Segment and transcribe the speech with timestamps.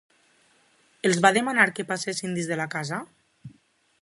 [1.09, 3.05] Els va demanar que passessin dins de la casa?